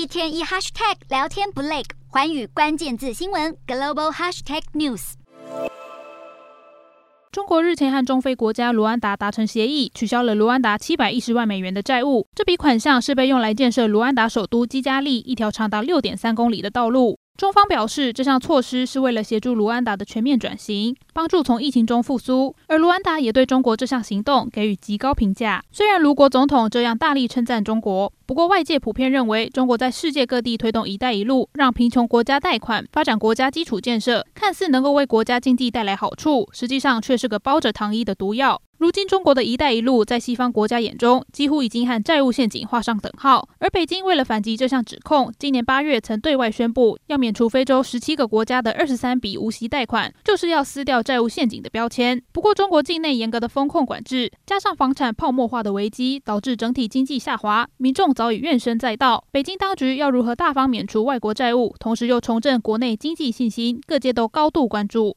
[0.00, 5.12] 一天一 hashtag 聊天不累，环宇关键字新闻 global hashtag news。
[7.30, 12.26] 中国日前和中非国家卢安达达成协议，取消了卢安达七百一十万美元的债务。
[12.34, 17.19] 这笔款项是被用来建设卢安达首都基加利一条长达六点三公里的道路。
[17.40, 22.54] 中方表示，这项措施是为了协助卢安达的全面转型，帮助从疫情中复苏。
[22.66, 25.64] 而卢安达也对中国这项行动给予极高评价。
[25.72, 38.60] 虽然卢国总统这样大力称赞中国，不过外界普遍认为，中国在世界各地推动“一带一路”，让贫穷国家贷款，发展国家基础建设，看似能够为国家经济带来好处，实际上却是个包着糖衣的毒药。
[38.80, 43.46] 如今，中国的一带一路在西方国家眼中几乎已经和债务陷阱画上等号。
[43.58, 52.22] 而北京为了反击这项指控，今年八月曾对外宣布要免除非洲十七个国家的二十三笔无息贷款，就是要撕掉债务陷阱的标签。
[52.32, 59.22] 不过，中国境内严格的风控管制，加上房产泡沫化的危机，导致整体经济下滑，民众早已怨声载道。
[59.30, 65.14] 北京当局要如何大方免除外国债务，同时又重振国内经济信心，各界都高度关注。